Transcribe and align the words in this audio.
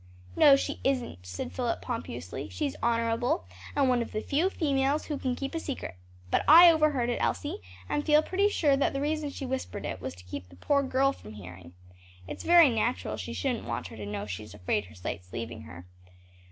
"No, 0.35 0.55
she 0.55 0.79
isn't," 0.83 1.27
said 1.27 1.51
Philip 1.51 1.79
pompously, 1.83 2.49
"she's 2.49 2.75
honorable, 2.81 3.45
and 3.75 3.87
one 3.87 4.01
of 4.01 4.13
the 4.13 4.21
few 4.21 4.49
females 4.49 5.05
who 5.05 5.19
can 5.19 5.35
keep 5.35 5.53
a 5.53 5.59
secret. 5.59 5.95
But 6.31 6.43
I 6.47 6.71
overheard 6.71 7.11
it, 7.11 7.21
Elsie, 7.21 7.59
and 7.87 8.03
feel 8.03 8.23
pretty 8.23 8.49
sure 8.49 8.75
that 8.75 8.93
the 8.93 8.99
reason 8.99 9.29
she 9.29 9.45
whispered 9.45 9.85
it, 9.85 10.01
was 10.01 10.15
to 10.15 10.23
keep 10.23 10.49
the 10.49 10.55
poor 10.55 10.81
girl 10.81 11.13
from 11.13 11.33
hearing. 11.33 11.73
It's 12.27 12.43
very 12.43 12.71
natural 12.71 13.15
she 13.15 13.33
shouldn't 13.33 13.65
want 13.67 13.89
her 13.89 13.95
to 13.95 14.07
know 14.07 14.25
she's 14.25 14.55
afraid 14.55 14.85
her 14.85 14.95
sight's 14.95 15.31
leaving 15.33 15.61
her." 15.69 15.85